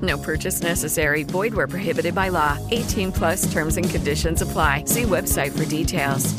[0.00, 1.24] No purchase necessary.
[1.24, 2.56] Void where prohibited by law.
[2.70, 4.84] 18 plus terms and conditions apply.
[4.84, 6.32] See website for details.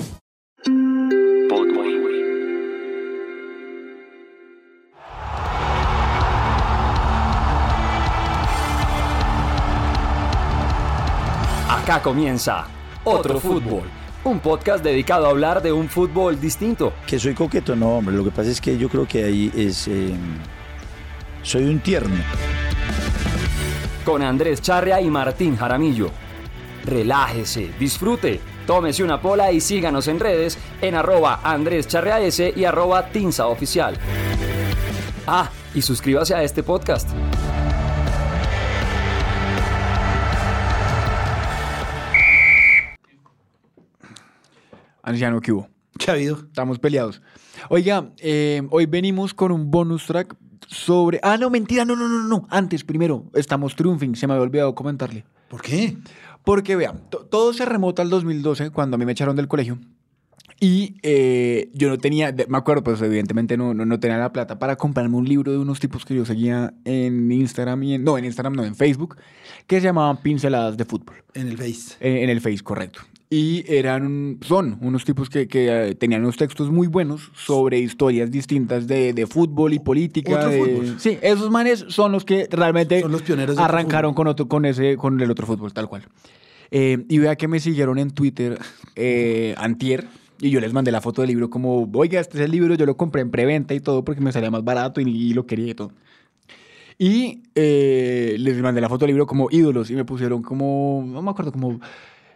[11.70, 12.65] Acá comienza
[13.03, 13.84] Otro Fútbol,
[14.25, 16.93] un podcast dedicado a hablar de un fútbol distinto.
[17.07, 18.15] Que soy coqueto, no, hombre.
[18.15, 19.87] Lo que pasa es que yo creo que ahí es.
[19.87, 20.13] eh,
[21.43, 22.15] soy un tierno.
[24.05, 26.10] Con Andrés Charria y Martín Jaramillo.
[26.85, 32.66] Relájese, disfrute, tómese una pola y síganos en redes en arroba Andrés Charria S y
[32.66, 33.96] arroba Tinsa Oficial.
[35.27, 37.10] Ah, y suscríbase a este podcast.
[45.04, 45.68] Anciano, ¿qué hubo?
[45.99, 46.38] ¿Qué ha habido?
[46.38, 47.21] Estamos peleados.
[47.70, 50.36] Oiga, eh, hoy venimos con un bonus track
[50.67, 51.20] sobre...
[51.23, 52.48] Ah, no, mentira, no, no, no, no.
[52.49, 54.15] Antes, primero, estamos triunfing.
[54.15, 55.26] Se me había olvidado comentarle.
[55.49, 55.98] ¿Por qué?
[56.43, 59.77] Porque, vean, to- todo se remota al 2012, cuando a mí me echaron del colegio.
[60.63, 64.59] Y eh, yo no tenía, me acuerdo, pues evidentemente no, no, no tenía la plata
[64.59, 68.16] para comprarme un libro de unos tipos que yo seguía en Instagram y en, no,
[68.18, 69.18] en Instagram, no, en Facebook,
[69.66, 71.16] que se llamaban Pinceladas de Fútbol.
[71.34, 71.96] En el Face.
[72.00, 73.02] Eh, en el Face, correcto.
[73.34, 78.30] Y eran, son unos tipos que, que, eh, tenían unos textos muy buenos sobre historias
[78.30, 80.36] distintas de, de fútbol y política.
[80.36, 81.00] Otro de- fútbol.
[81.00, 84.97] Sí, esos manes son los que realmente Son los pioneros arrancaron con, otro, con, ese,
[84.97, 86.09] con el otro fútbol, tal cual.
[86.72, 88.59] Eh, y vea que me siguieron en Twitter
[88.97, 90.09] eh, antier.
[90.42, 92.86] Y yo les mandé la foto del libro como, oiga, este es el libro, yo
[92.86, 95.72] lo compré en preventa y todo porque me salía más barato y, y lo quería
[95.72, 95.94] y todo.
[96.98, 101.22] Y eh, les mandé la foto del libro como ídolos y me pusieron como, no
[101.22, 101.80] me acuerdo, como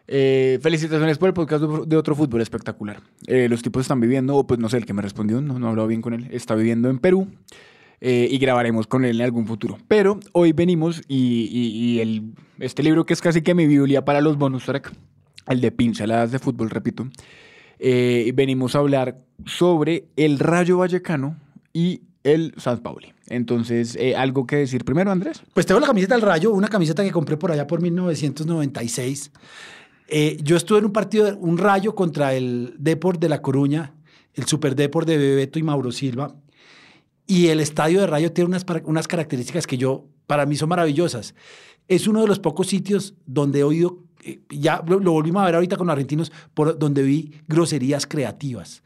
[0.08, 3.02] eh, felicitaciones por el podcast de- otro fútbol espectacular.
[3.28, 5.68] Eh, los tipos están viviendo, o pues no sé, el que me respondió, no, no
[5.68, 7.28] he hablado bien con él, está viviendo en Perú
[8.02, 9.78] eh, y grabaremos con él en algún futuro.
[9.88, 14.06] Pero hoy venimos y, y- y el, este libro que es casi que mi biblia
[14.06, 14.92] para los bonus track,
[15.48, 17.08] el de pinceladas de fútbol, repito,
[17.80, 21.38] eh, venimos a hablar sobre el Rayo Vallecano
[21.74, 23.14] y el San Pauli.
[23.28, 25.44] Entonces, eh, ¿algo que decir primero, Andrés?
[25.54, 29.32] Pues tengo la camiseta del Rayo, una camiseta que compré por allá por 1996.
[30.08, 33.94] Eh, yo estuve en un partido, un Rayo contra el Deport de La Coruña,
[34.34, 36.36] el Super Deport de Bebeto y Mauro Silva.
[37.28, 41.34] Y el estadio de Rayo tiene unas, unas características que yo, para mí son maravillosas.
[41.88, 45.46] Es uno de los pocos sitios donde he oído, eh, ya lo, lo volvimos a
[45.46, 48.84] ver ahorita con los argentinos, por donde vi groserías creativas.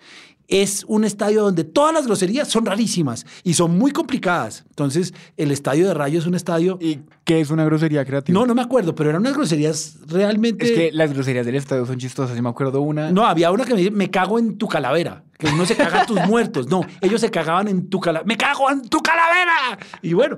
[0.49, 4.65] Es un estadio donde todas las groserías son rarísimas y son muy complicadas.
[4.69, 6.77] Entonces, el estadio de Rayo es un estadio...
[6.81, 8.37] ¿Y qué es una grosería creativa?
[8.37, 10.65] No, no me acuerdo, pero eran unas groserías realmente...
[10.65, 12.35] Es que las groserías del estadio son chistosas.
[12.35, 13.11] Yo me acuerdo una.
[13.11, 15.23] No, había una que me dice, me cago en tu calavera.
[15.39, 16.67] Que uno se caga a tus muertos.
[16.67, 18.27] No, ellos se cagaban en tu calavera.
[18.27, 19.79] ¡Me cago en tu calavera!
[20.01, 20.35] Y bueno,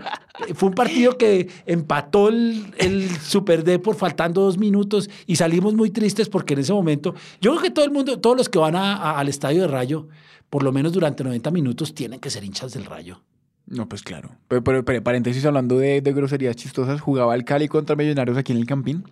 [0.53, 5.73] fue un partido que empató el, el Super D por faltando dos minutos y salimos
[5.73, 8.59] muy tristes porque en ese momento, yo creo que todo el mundo, todos los que
[8.59, 10.07] van a- al estadio de Rayo,
[10.51, 13.21] por lo menos durante 90 minutos, tienen que ser hinchas del Rayo.
[13.65, 14.29] No, pues claro.
[14.49, 18.51] Pero, pero, pero, paréntesis, hablando de, de groserías chistosas, jugaba el Cali contra Millonarios aquí
[18.51, 19.03] en el Campín.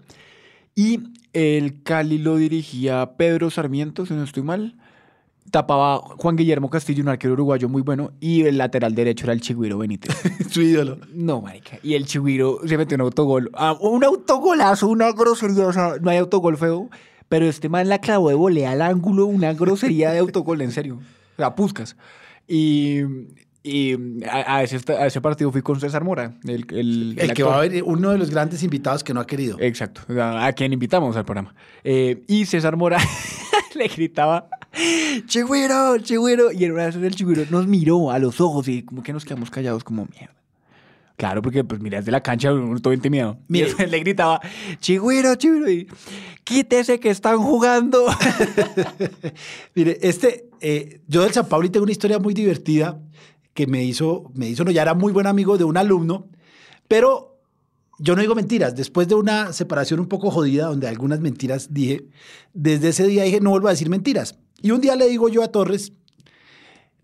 [0.76, 1.00] Y
[1.34, 4.76] el Cali lo dirigía Pedro Sarmiento, si no estoy mal.
[5.52, 8.12] Tapaba Juan Guillermo Castillo, un arquero uruguayo muy bueno.
[8.20, 10.16] Y el lateral derecho era el Chigüiro Benítez.
[10.50, 10.98] Su ídolo.
[11.14, 11.80] No, marica.
[11.84, 13.50] Y el Chigüiro se metió un autogol.
[13.54, 15.68] Ah, un autogolazo, una grosería.
[15.68, 16.90] O sea, no hay autogol feo.
[17.28, 20.96] Pero este man la clavó de volea al ángulo, una grosería de autogol, en serio.
[20.96, 21.96] O sea, puscas.
[22.48, 23.02] Y,
[23.62, 23.94] y
[24.26, 26.34] a, a ese, a ese partido fui con César Mora.
[26.44, 29.28] El, el, El que va a ver uno de los grandes invitados que no ha
[29.28, 29.58] querido.
[29.60, 31.54] Exacto, a, a quien invitamos al programa.
[31.84, 32.98] Eh, y César Mora
[33.76, 34.50] le gritaba,
[35.26, 36.52] Chigüiro, Chigüiro.
[36.52, 39.26] Y en una vez el Chigüiro nos miró a los ojos y como que nos
[39.26, 40.40] quedamos callados como mierda.
[41.20, 43.38] Claro, porque pues mira, desde la cancha uno todo intimidado.
[43.50, 44.40] Después le gritaba,
[44.80, 45.86] chigüiro, chigüiro, y
[46.46, 48.06] quítese que están jugando.
[49.76, 53.02] Mire, este, eh, yo del San Pablo tengo una historia muy divertida
[53.54, 56.30] que me hizo, me hizo, no, ya era muy buen amigo de un alumno,
[56.88, 57.42] pero
[57.98, 58.74] yo no digo mentiras.
[58.78, 62.06] Después de una separación un poco jodida, donde algunas mentiras dije,
[62.54, 64.40] desde ese día dije, no vuelvo a decir mentiras.
[64.62, 65.94] Y un día le digo yo a Torres,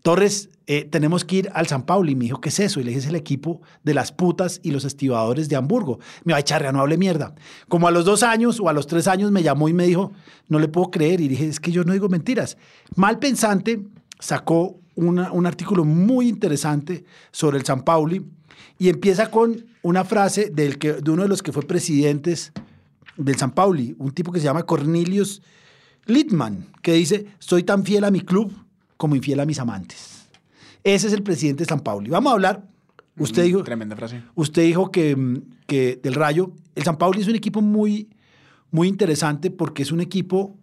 [0.02, 2.10] Torres, eh, tenemos que ir al San Paulo.
[2.10, 2.80] Y me dijo, ¿qué es eso?
[2.80, 5.98] Y le dije, es el equipo de las putas y los estibadores de Hamburgo.
[6.24, 7.34] Me va a echar, no hable mierda.
[7.68, 10.12] Como a los dos años o a los tres años me llamó y me dijo,
[10.48, 11.20] no le puedo creer.
[11.20, 12.56] Y dije, es que yo no digo mentiras.
[12.94, 13.84] Mal pensante
[14.20, 18.24] sacó un artículo muy interesante sobre el San Pauli
[18.78, 22.52] y empieza con una frase del que, de uno de los que fue presidentes
[23.16, 25.42] del San Pauli, un tipo que se llama Cornelius
[26.06, 28.52] Littman, que dice, soy tan fiel a mi club
[28.96, 30.26] como infiel a mis amantes.
[30.84, 32.10] Ese es el presidente de San Pauli.
[32.10, 32.68] Vamos a hablar,
[33.18, 34.22] usted dijo, Tremenda frase.
[34.34, 38.08] usted dijo que, mm, que del Rayo, el San Pauli es un equipo muy,
[38.70, 40.56] muy interesante porque es un equipo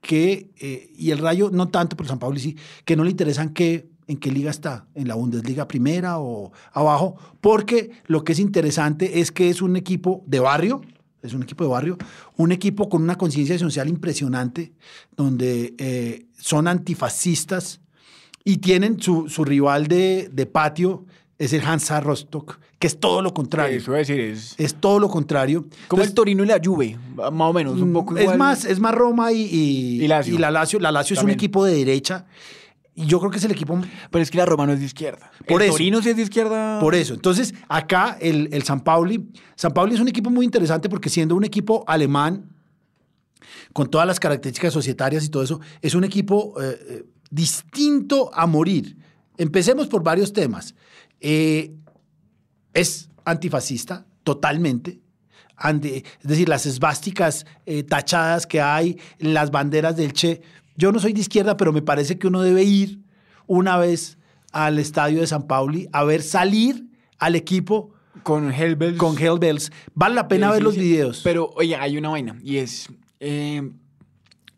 [0.00, 3.48] que, eh, y el Rayo no tanto, pero San Pauli sí, que no le interesan
[3.50, 8.38] qué, en qué liga está, en la Bundesliga primera o abajo, porque lo que es
[8.38, 10.80] interesante es que es un equipo de barrio,
[11.26, 11.98] es un equipo de barrio,
[12.36, 14.72] un equipo con una conciencia social impresionante,
[15.16, 17.80] donde eh, son antifascistas
[18.44, 21.04] y tienen su, su rival de, de patio,
[21.38, 23.78] es el Hansa Rostock, que es todo lo contrario.
[23.78, 25.62] Eso es decir, es Es todo lo contrario.
[25.62, 28.38] como Entonces, el Torino y la Juve, más o menos, un poco es igual.
[28.38, 30.34] más, es más Roma y, y, Y Lazio.
[30.34, 30.78] y la Lazio.
[30.78, 32.26] La Lazio es un equipo de derecha.
[32.98, 33.78] Y yo creo que es el equipo
[34.10, 35.30] Pero es que la Roma no es de izquierda.
[35.46, 35.76] Por el eso.
[35.76, 36.80] Torino sí es de izquierda.
[36.80, 37.12] Por eso.
[37.12, 39.30] Entonces, acá el, el San Pauli.
[39.54, 42.50] San Pauli es un equipo muy interesante porque siendo un equipo alemán,
[43.74, 48.46] con todas las características societarias y todo eso, es un equipo eh, eh, distinto a
[48.46, 48.96] morir.
[49.36, 50.74] Empecemos por varios temas.
[51.20, 51.74] Eh,
[52.72, 55.00] es antifascista, totalmente.
[55.56, 60.40] Ante- es decir, las esvásticas eh, tachadas que hay, las banderas del Che.
[60.76, 63.00] Yo no soy de izquierda, pero me parece que uno debe ir
[63.46, 64.18] una vez
[64.52, 66.86] al estadio de San Pauli a ver salir
[67.18, 67.92] al equipo
[68.22, 68.98] Con Hellbells.
[68.98, 69.70] con Hellbells.
[69.94, 70.80] Vale la pena Sí, ver sí, los sí.
[70.80, 71.20] videos.
[71.24, 72.36] Pero, oye, hay una vaina.
[72.42, 72.88] Y es.
[73.20, 73.70] eh,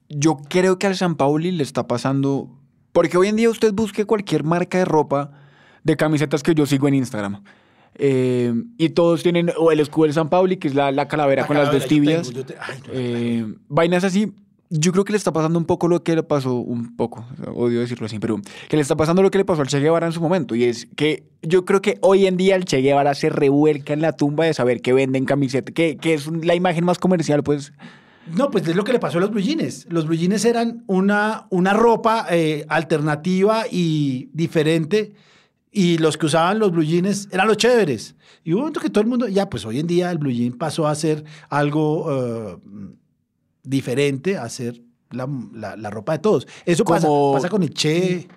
[0.09, 2.49] yo creo que al San Pauli le está pasando.
[2.93, 5.33] Porque hoy en día usted busque cualquier marca de ropa,
[5.85, 7.43] de camisetas que yo sigo en Instagram.
[8.01, 11.43] eh, y todos tienen o el escudo del San Pauli, que es la, la calavera
[11.43, 12.29] La con las dos yo tibias.
[12.29, 14.33] tengo, yo te- ay, no, eh, vainas así.
[14.71, 17.25] Yo creo que le está pasando un poco lo que le pasó, un poco,
[17.55, 18.39] odio decirlo así, pero
[18.69, 20.55] que le está pasando lo que le pasó al Che Guevara en su momento.
[20.55, 24.03] Y es que yo creo que hoy en día el Che Guevara se revuelca en
[24.03, 27.73] la tumba de saber que venden camisetas, que, que es la imagen más comercial, pues.
[28.37, 29.87] No, pues es lo que le pasó a los blue jeans.
[29.89, 35.15] Los blue jeans eran una, una ropa eh, alternativa y diferente.
[35.73, 38.17] Y los que usaban los blue jeans eran los chéveres.
[38.45, 40.31] Y hubo un momento que todo el mundo, ya, pues hoy en día el blue
[40.31, 42.57] jean pasó a ser algo eh,
[43.69, 44.81] diferente, a ser
[45.11, 46.47] la, la- la ropa de todos.
[46.67, 48.29] Eso pasa, pasa con el che.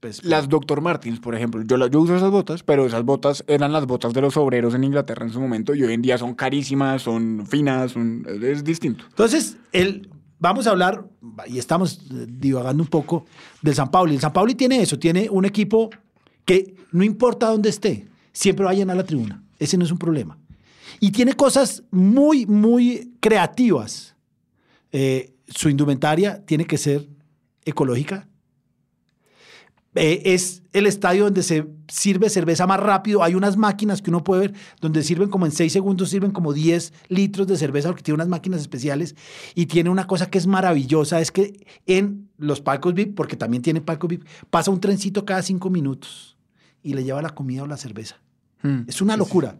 [0.00, 0.82] Pues, Las Dr.
[0.82, 1.62] Martins, por ejemplo.
[1.62, 4.74] Yo, la- yo uso esas botas, pero esas botas eran las botas de los obreros
[4.74, 8.62] en Inglaterra en su momento y hoy en día son carísimas, son finas, son, es
[8.64, 9.04] distinto.
[9.08, 11.06] Entonces, el, vamos a hablar,
[11.46, 13.24] y estamos eh, divagando un poco,
[13.62, 14.14] del San Pauli.
[14.16, 15.88] El San Pauli tiene eso, tiene un equipo
[16.44, 19.42] que no importa dónde esté, siempre va a llenar la tribuna.
[19.58, 20.36] Ese no es un problema.
[21.00, 24.13] Y tiene cosas muy, muy creativas.
[24.96, 27.08] Eh, su indumentaria tiene que ser
[27.64, 28.28] ecológica.
[29.96, 33.24] Eh, es el estadio donde se sirve cerveza más rápido.
[33.24, 36.52] Hay unas máquinas que uno puede ver donde sirven como en 6 segundos, sirven como
[36.52, 39.16] 10 litros de cerveza porque tiene unas máquinas especiales
[39.56, 43.64] y tiene una cosa que es maravillosa, es que en los palcos VIP, porque también
[43.64, 46.36] tiene palcos VIP, pasa un trencito cada 5 minutos
[46.84, 48.20] y le lleva la comida o la cerveza.
[48.86, 49.58] Es una locura.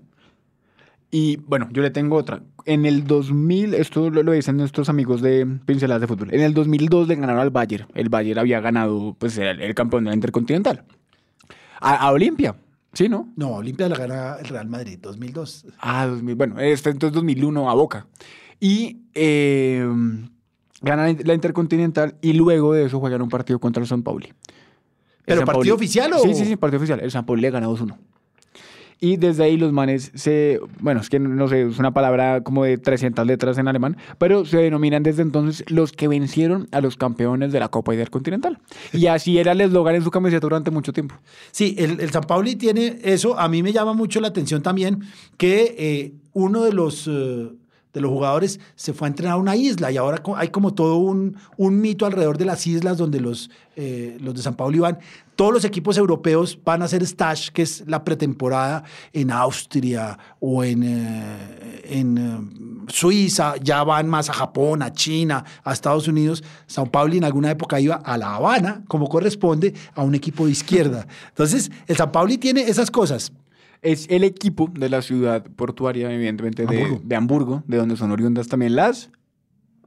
[1.17, 2.43] Y bueno, yo le tengo otra.
[2.65, 6.35] En el 2000, esto lo, lo dicen nuestros amigos de Pinceladas de Fútbol.
[6.35, 7.87] En el 2002 le ganaron al Bayern.
[7.95, 10.83] El Bayern había ganado, pues, el, el campeón de la Intercontinental.
[11.79, 12.57] A, a Olimpia,
[12.95, 13.33] ¿sí, no?
[13.37, 15.67] No, Olimpia la gana el Real Madrid, 2002.
[15.79, 18.09] Ah, 2000, bueno, este entonces 2001 a Boca.
[18.59, 19.87] Y eh,
[20.83, 24.33] ganan la Intercontinental y luego de eso juegan un partido contra el San Pauli.
[25.25, 26.19] ¿Pero San partido oficial o...?
[26.19, 26.99] Sí, sí, sí, partido oficial.
[26.99, 27.97] El San Pauli le gana 2-1.
[29.01, 32.65] Y desde ahí los manes se, bueno, es que no sé, es una palabra como
[32.65, 36.97] de 300 letras en alemán, pero se denominan desde entonces los que vencieron a los
[36.97, 38.59] campeones de la Copa Intercontinental.
[38.93, 41.17] Y así era el eslogan en su camiseta durante mucho tiempo.
[41.51, 43.39] Sí, el, el San Pauli tiene eso.
[43.39, 45.03] A mí me llama mucho la atención también
[45.37, 47.51] que eh, uno de los, eh,
[47.95, 50.97] de los jugadores se fue a entrenar a una isla y ahora hay como todo
[50.97, 54.99] un, mito alrededor de las islas donde los, eh, los de San Pablo iban.
[55.37, 60.63] Todos los equipos europeos van a hacer stage, que es la pretemporada en Austria o
[60.63, 66.43] en, eh, en eh, Suiza, ya van más a Japón, a China, a Estados Unidos.
[66.67, 70.53] Sao Paulo en alguna época iba a La Habana, como corresponde, a un equipo de
[70.53, 71.07] izquierda.
[71.29, 73.33] Entonces, el Sao Paulo tiene esas cosas.
[73.85, 77.01] Es el equipo de la ciudad portuaria, evidentemente, de Hamburgo.
[77.05, 79.11] de Hamburgo, de donde son oriundas también las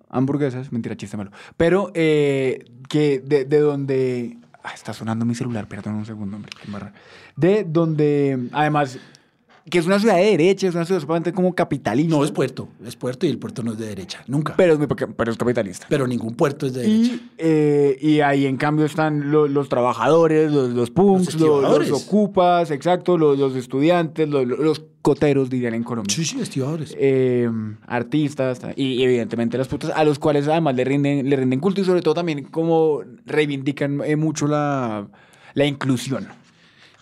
[0.10, 0.72] hamburguesas.
[0.72, 1.32] Mentira, chiste malo.
[1.58, 4.38] Pero eh, que de, de donde...
[4.64, 6.52] Ah, está sonando mi celular, perdón un segundo, hombre.
[6.62, 6.68] qué.
[7.36, 9.00] De donde, además,
[9.70, 12.16] que es una ciudad de derecha, es una ciudad supuestamente como capitalista.
[12.16, 14.54] No es puerto, es puerto y el puerto no es de derecha, nunca.
[14.56, 15.86] Pero es, muy, pero es capitalista.
[15.90, 17.14] Pero ningún puerto es de derecha.
[17.14, 22.04] Y, eh, y ahí en cambio están lo- los trabajadores, los, los punks, Los los,
[22.04, 26.14] ocupas, exacto, los, estudiantes, los, coteros, dirían en Colombia.
[26.14, 26.94] Sí, sí, estibadores.
[27.00, 27.50] Eh,
[27.88, 31.60] artistas ta- y, y evidentemente las putas, a los cuales además le rinden, le rinden
[31.62, 35.08] culto y sobre todo también como reivindican eh, mucho la,
[35.54, 36.28] la inclusión.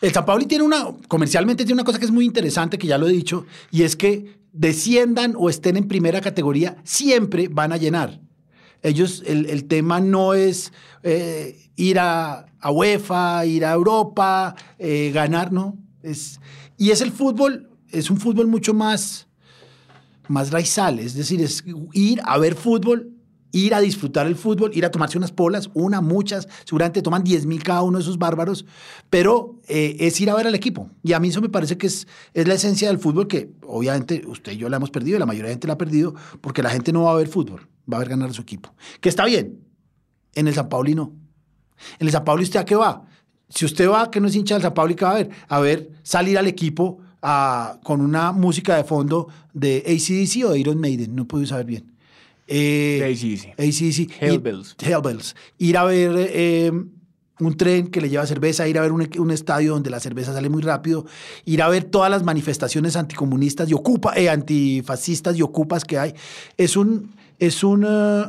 [0.05, 3.07] El San tiene una, comercialmente tiene una cosa que es muy interesante, que ya lo
[3.07, 8.21] he dicho, y es que desciendan o estén en primera categoría, siempre van a llenar.
[8.83, 10.71] Ellos, el, el tema no es
[11.01, 15.75] eh, ir a, a UEFA, ir a Europa, eh, ganar, no.
[16.03, 16.39] Es,
[16.77, 19.27] y es el fútbol, es un fútbol mucho más,
[20.27, 23.14] más raizal, es decir, es ir a ver fútbol,
[23.57, 27.45] ir a disfrutar el fútbol, ir a tomarse unas polas, una, muchas, seguramente toman 10
[27.45, 28.65] mil cada uno de esos bárbaros,
[29.09, 30.89] pero eh, es ir a ver al equipo.
[31.03, 34.23] Y a mí eso me parece que es, es la esencia del fútbol que obviamente
[34.27, 36.61] usted y yo la hemos perdido, y la mayoría de gente la ha perdido, porque
[36.61, 38.73] la gente no va a ver fútbol, va a ver ganar su equipo.
[38.99, 39.59] Que está bien,
[40.33, 41.13] en el San Pauli no.
[41.99, 43.03] En el San Pauli usted a qué va?
[43.47, 45.29] Si usted va, que no es hincha del San Pauli, ¿qué va a ver?
[45.47, 50.59] A ver salir al equipo a- con una música de fondo de ACDC o de
[50.59, 51.94] Iron Maiden, no puedo saber bien.
[52.47, 53.53] Eh, AC/DC.
[53.57, 54.21] ACDC.
[54.21, 54.75] Hellbills.
[54.79, 55.35] Ir- Hellbills.
[55.57, 56.71] Ir a ver eh,
[57.39, 60.31] un tren que le lleva cerveza, ir a ver un, un estadio donde la cerveza
[60.33, 61.05] sale muy rápido,
[61.45, 66.13] ir a ver todas las manifestaciones anticomunistas y ocupa, eh, antifascistas y ocupas que hay.
[66.57, 68.25] Es un, es un, eh,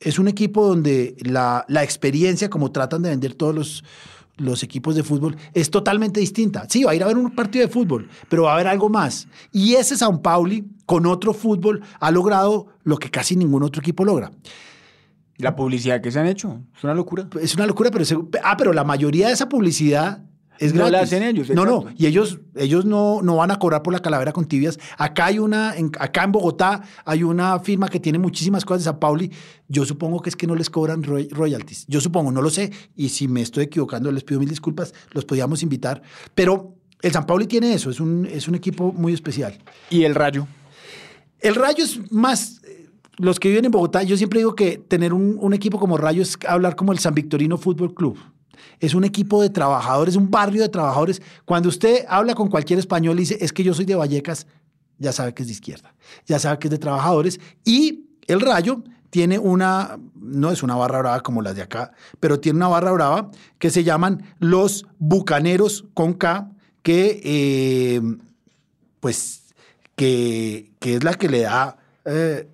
[0.00, 3.84] es un equipo donde la, la experiencia, como tratan de vender todos los,
[4.40, 6.66] los equipos de fútbol, es totalmente distinta.
[6.68, 8.88] Sí, va a ir a ver un partido de fútbol, pero va a haber algo
[8.88, 9.28] más.
[9.52, 14.04] Y ese Sao Pauli, con otro fútbol, ha logrado lo que casi ningún otro equipo
[14.04, 14.30] logra.
[15.36, 17.28] La publicidad que se han hecho es una locura.
[17.40, 20.22] Es una locura, pero, se- ah, pero la mayoría de esa publicidad
[20.60, 20.92] es No gratis.
[20.92, 23.98] la hacen ellos, No, no, y ellos, ellos no, no van a cobrar por la
[24.00, 24.78] calavera con tibias.
[24.98, 28.90] Acá hay una, en, acá en Bogotá hay una firma que tiene muchísimas cosas de
[28.90, 29.32] San Pauli.
[29.66, 31.86] Yo supongo que es que no les cobran roy- royalties.
[31.88, 35.24] Yo supongo, no lo sé, y si me estoy equivocando les pido mil disculpas, los
[35.24, 36.02] podíamos invitar.
[36.34, 39.58] Pero el San Pauli tiene eso, es un, es un equipo muy especial.
[39.88, 40.46] Y el rayo.
[41.40, 45.14] El Rayo es más, eh, los que viven en Bogotá, yo siempre digo que tener
[45.14, 48.18] un, un equipo como Rayo es hablar como el San Victorino Fútbol Club.
[48.80, 51.20] Es un equipo de trabajadores, un barrio de trabajadores.
[51.44, 54.46] Cuando usted habla con cualquier español y dice, es que yo soy de Vallecas,
[54.98, 55.94] ya sabe que es de izquierda,
[56.26, 57.40] ya sabe que es de trabajadores.
[57.64, 62.38] Y el Rayo tiene una, no es una barra brava como las de acá, pero
[62.38, 66.50] tiene una barra brava que se llaman los Bucaneros con K,
[66.82, 68.00] que eh,
[69.00, 69.42] pues
[69.96, 72.48] que, que es la que le da eh,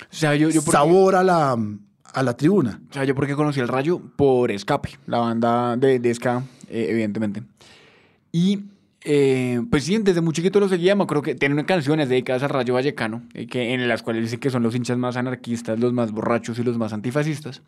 [0.00, 1.56] O sea, yo, yo por qué- sabor a la,
[2.12, 2.80] a la tribuna.
[2.90, 7.42] O sea, yo porque conocí el Rayo por Escape, la banda de, de eh, evidentemente.
[8.32, 8.64] Y
[9.04, 12.50] eh, pues sí, desde muy chiquito lo seguía, me acuerdo que tiene canciones dedicadas al
[12.50, 15.92] Rayo Vallecano, eh, que, en las cuales dice que son los hinchas más anarquistas, los
[15.92, 17.62] más borrachos y los más antifascistas.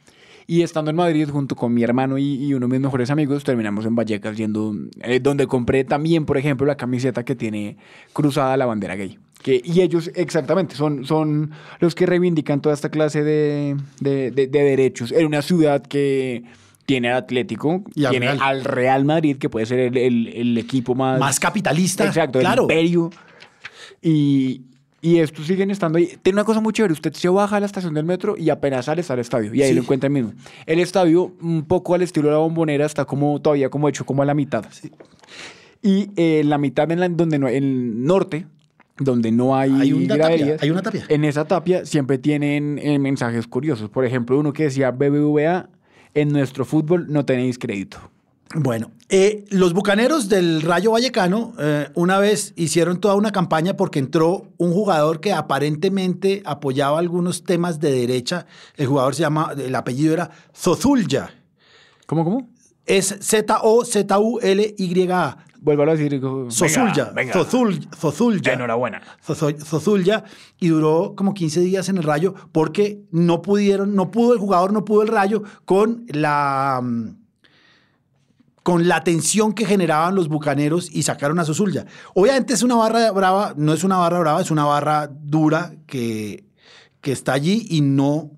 [0.46, 3.44] Y estando en Madrid junto con mi hermano y, y uno de mis mejores amigos,
[3.44, 7.76] terminamos en Vallecas yendo, eh, donde compré también, por ejemplo, la camiseta que tiene
[8.12, 9.18] cruzada la bandera gay.
[9.40, 14.46] Que, y ellos exactamente son, son los que reivindican toda esta clase de, de- de-
[14.48, 15.12] de derechos.
[15.12, 16.42] En una ciudad que
[16.86, 18.38] tiene al Atlético, Y tiene Real.
[18.40, 21.18] al Real Madrid, que puede ser el, el- el equipo más...
[21.20, 22.04] Más capitalista.
[22.06, 22.62] Exacto, claro.
[22.68, 23.10] el imperio.
[24.00, 24.62] Y,
[25.00, 26.08] y estos siguen estando ahí.
[26.22, 26.92] Tiene una cosa muy chévere.
[26.92, 29.54] Usted se baja a la estación del metro y apenas sale está el estadio.
[29.54, 29.74] Y ahí Sí.
[29.74, 30.32] lo encuentra mismo.
[30.66, 34.22] El estadio, un poco al estilo de la bombonera, está como todavía como hecho como
[34.22, 34.64] a la mitad.
[35.82, 38.46] Y eh, la mitad en la, donde no, el norte,
[38.98, 41.04] donde no hay, Hay una tapia, hay una tapia.
[41.08, 43.90] En esa tapia siempre tienen eh, mensajes curiosos.
[43.90, 45.68] Por ejemplo, uno que decía BBVA,
[46.14, 47.98] en nuestro fútbol no tenéis crédito.
[48.54, 53.98] Bueno, eh, los bucaneros del Rayo Vallecano eh, una vez hicieron toda una campaña porque
[53.98, 58.44] entró un jugador que aparentemente apoyaba algunos temas de derecha.
[58.76, 61.30] El jugador se llama, el apellido era Zozulya.
[62.06, 62.46] ¿Cómo, cómo?
[62.84, 63.86] Es Z-O-Z-U-L-Y-A.
[65.62, 66.12] Vuélvalo a decir.
[66.12, 67.32] digo, Zozulya, venga.
[68.52, 69.00] Enhorabuena.
[69.22, 70.24] Zozulya
[70.58, 74.72] y duró como 15 días en el Rayo porque no pudieron, no pudo el jugador,
[74.72, 77.22] no pudo el Rayo con la mm,
[78.62, 81.86] con la tensión que generaban los bucaneros y sacaron a Zozulya.
[82.14, 86.44] Obviamente es una barra brava, no es una barra brava, es una barra dura que,
[87.00, 88.30] que está allí y no,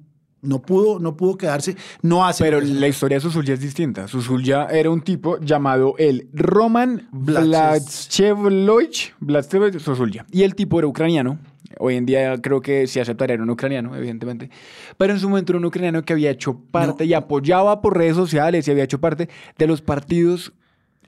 [0.44, 2.44] no pudo, no pudo quedarse, no hace.
[2.44, 4.08] Pero la historia de Susulya es distinta.
[4.08, 9.14] Susulya era un tipo llamado el Roman Blatchevloich
[9.78, 10.26] Susulya.
[10.30, 11.38] Y el tipo era ucraniano.
[11.78, 14.48] Hoy en día creo que sí aceptaría un ucraniano, evidentemente.
[14.96, 18.14] Pero en su momento era un ucraniano que había hecho parte y apoyaba por redes
[18.14, 20.52] sociales y había hecho parte de los partidos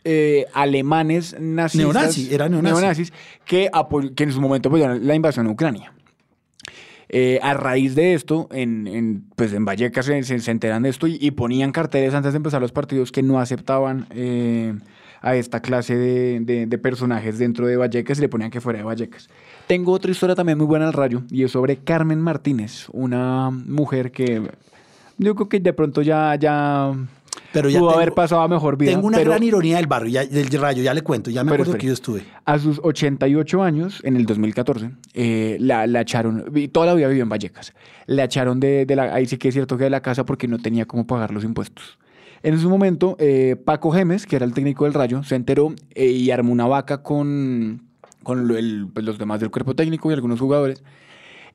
[0.08, 1.94] eh, alemanes nazistas.
[1.94, 2.74] Neonazi, era neonazi.
[2.74, 3.12] neonazis
[3.44, 3.70] que,
[4.14, 5.92] que en su momento apoyaron la invasión a Ucrania.
[7.08, 11.06] Eh, a raíz de esto, en, en, pues en Vallecas se, se- enteran de esto
[11.06, 14.74] y, y ponían carteles antes de empezar los partidos que no aceptaban eh,
[15.22, 18.80] a esta clase de, de- de personajes dentro de Vallecas y le ponían que fuera
[18.80, 19.28] de Vallecas.
[19.68, 24.10] Tengo otra historia también muy buena al rayo y es sobre Carmen Martínez, una mujer
[24.10, 24.42] que
[25.18, 26.92] yo creo que de pronto ya, ya
[27.56, 28.92] Pero ya pudo tengo- haber pasado a mejor vida.
[28.92, 31.50] Tengo una pero- gran ironía del barrio, ya- del Rayo, ya le cuento, ya me
[31.50, 31.80] Pero acuerdo espere.
[31.80, 32.22] que yo estuve.
[32.44, 37.22] A sus 88 años, en el 2014, eh, la, la echaron, toda la vida vivió
[37.22, 37.72] en Vallecas,
[38.06, 40.46] la echaron de, de la, ahí sí que es cierto que de la casa porque
[40.48, 41.98] no tenía cómo pagar los impuestos.
[42.42, 46.06] En ese momento, eh, Paco Gemes, que era el técnico del Rayo, se enteró eh,
[46.10, 47.82] y armó una vaca con,
[48.22, 50.84] con el- pues, los demás del cuerpo técnico y algunos jugadores.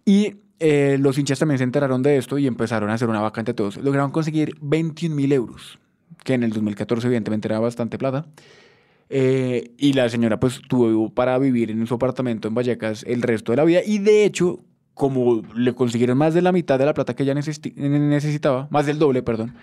[0.05, 3.41] Y eh, los hinchas también se enteraron de esto y empezaron a hacer una vaca
[3.41, 3.77] entre todos.
[3.77, 5.79] Lograron conseguir 21 mil euros,
[6.23, 8.25] que en el 2014 evidentemente era bastante plata.
[9.09, 13.51] Eh, y la señora pues tuvo para vivir en su apartamento en Vallecas el resto
[13.51, 14.59] de la vida y de hecho
[14.93, 18.85] como le consiguieron más de la mitad de la plata que ella necesi- necesitaba, más
[18.85, 19.53] del doble, perdón,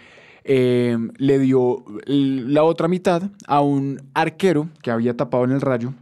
[0.44, 5.94] eh, le dio la otra mitad a un arquero que había tapado en el rayo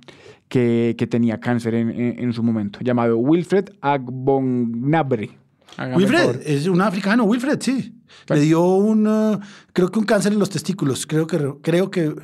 [0.49, 5.31] que, que tenía cáncer en, en- en su momento, llamado Wilfred Agbonnabre.
[5.77, 5.97] Hágame.
[5.97, 7.93] Wilfred, es un africano, Wilfred, sí.
[8.29, 9.39] Le dio un, uh,
[9.73, 12.15] creo que un cáncer en los testículos, creo que, creo que...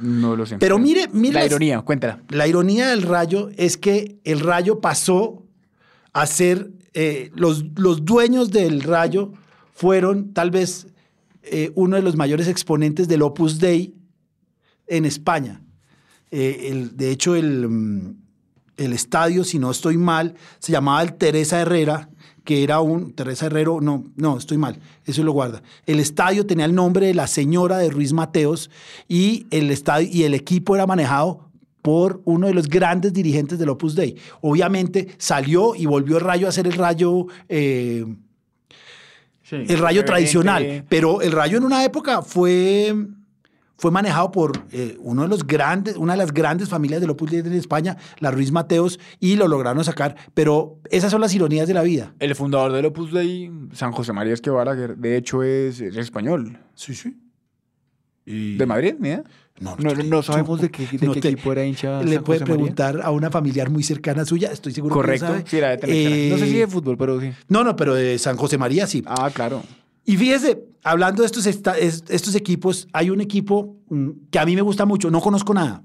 [0.00, 0.58] No lo sé.
[0.58, 2.22] Pero mire, mire La las- ironía, cuéntala.
[2.30, 5.46] La ironía del Rayo es que el Rayo pasó
[6.12, 9.32] a ser, eh, los, los dueños del Rayo
[9.72, 10.86] fueron tal vez
[11.42, 13.94] eh, uno de los mayores exponentes del Opus Dei
[14.88, 15.62] en España.
[16.30, 18.21] Eh, el- de hecho, el, mm,
[18.82, 22.08] el estadio, si no estoy mal, se llamaba el Teresa Herrera,
[22.44, 23.12] que era un...
[23.12, 25.62] Teresa Herrero, no, no, estoy mal, eso lo guarda.
[25.86, 28.70] El estadio tenía el nombre de la señora de Ruiz Mateos
[29.08, 31.48] y el, estadio, y el equipo era manejado
[31.82, 34.16] por uno de los grandes dirigentes del Opus Dei.
[34.40, 37.26] Obviamente salió y volvió el Rayo a ser el Rayo...
[37.48, 38.04] eh,
[39.52, 40.84] el rayo tradicional.
[40.88, 42.94] Pero el rayo en una época fue,
[43.78, 47.30] fue manejado por eh, uno de los grandes, una de las grandes familias del Opus
[47.30, 50.14] Dei en España, la Ruiz Mateos, y lo lograron sacar.
[50.34, 52.14] Pero esas son las ironías de la vida.
[52.20, 56.58] El fundador del Opus Dei, San José María Esquivara, que de hecho es, es español.
[56.74, 57.18] Sí, sí.
[58.24, 58.94] ¿De Madrid?
[59.00, 59.24] ¿Mira?
[59.58, 62.02] No, No, no, no sabemos de qué, de no qué te- equipo era hincha.
[62.02, 62.64] Le San puede José María.
[62.74, 65.26] preguntar a una familiar muy cercana suya, estoy seguro Correcto.
[65.26, 65.50] que lo sabe.
[65.50, 65.92] Sí, la de cara.
[65.92, 67.32] No sé si Eh, de fútbol, pero sí.
[67.48, 69.02] No, no, pero de San José María sí.
[69.06, 69.62] Ah, claro.
[70.04, 74.62] Y fíjese, hablando de estos, estos equipos, hay un equipo mm, que a mí me
[74.62, 75.84] gusta mucho, no conozco nada,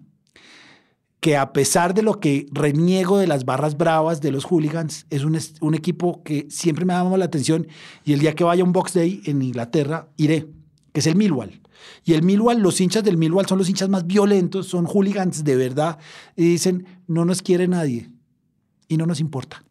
[1.19, 5.23] que a pesar de lo que reniego de las barras bravas de los hooligans, es
[5.23, 7.67] un, un equipo que siempre me ha llamado la atención
[8.05, 10.47] y el día que vaya un Box Day en Inglaterra, iré,
[10.93, 11.61] que es el Millwall.
[12.03, 15.55] Y el Millwall, los hinchas del Millwall son los hinchas más violentos, son hooligans de
[15.55, 15.99] verdad,
[16.35, 18.09] y dicen, no nos quiere nadie
[18.87, 19.63] y no nos importa.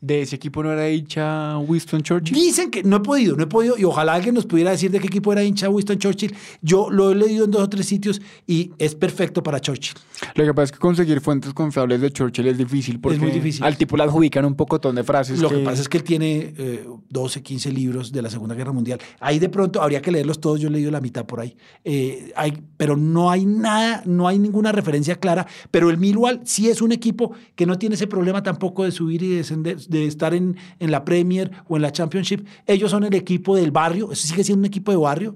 [0.00, 2.34] ¿De ese equipo no era hincha Winston Churchill?
[2.34, 4.98] Dicen que no he podido, no he podido, y ojalá alguien nos pudiera decir de
[4.98, 6.34] qué equipo era hincha Winston Churchill.
[6.62, 9.94] Yo lo he leído en dos o tres sitios y es perfecto para Churchill.
[10.34, 13.64] Lo que pasa es que conseguir fuentes confiables de Churchill es difícil porque muy difícil.
[13.64, 15.38] al tipo le adjudican un pocotón de frases.
[15.40, 18.72] Lo que pasa es que él tiene eh, 12, 15 libros de la Segunda Guerra
[18.72, 19.00] Mundial.
[19.20, 21.56] Ahí de pronto habría que leerlos todos, yo he leído la mitad por ahí.
[21.84, 25.46] Eh, hay, pero no hay nada, no hay ninguna referencia clara.
[25.70, 29.22] Pero el Millwall sí es un equipo que no tiene ese problema tampoco de subir
[29.22, 32.46] y descender, de estar en, en la Premier o en la Championship.
[32.66, 35.34] Ellos son el equipo del barrio, eso sigue siendo un equipo de barrio.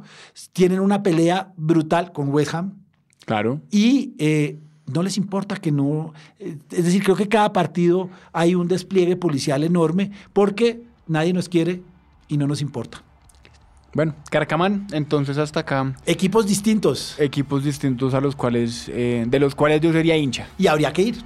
[0.53, 2.75] Tienen una pelea brutal con West Ham
[3.27, 3.61] Claro.
[3.71, 4.59] y eh,
[4.93, 9.17] no les importa que no, eh, es decir, creo que cada partido hay un despliegue
[9.17, 11.83] policial enorme porque nadie nos quiere
[12.29, 13.03] y no nos importa.
[13.95, 19.55] Bueno, Carcamán, entonces hasta acá Equipos distintos equipos distintos a los cuales, eh, de los
[19.55, 21.17] cuales yo sería hincha y habría que ir.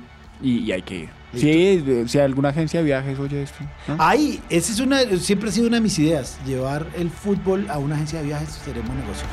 [0.43, 1.09] y, y hay que ir.
[1.35, 3.59] Sí, si alguna agencia de viajes oye esto.
[3.87, 3.97] ¿no?
[3.99, 6.39] Ahí, esa es una, siempre ha sido una de mis ideas.
[6.47, 9.27] Llevar el fútbol a una agencia de viajes buen negocio.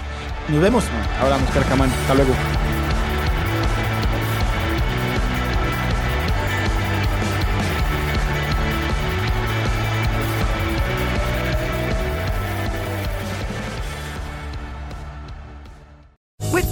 [0.50, 0.84] Nos vemos.
[1.22, 1.90] Hablamos, Carcamán.
[1.90, 2.34] Hasta luego.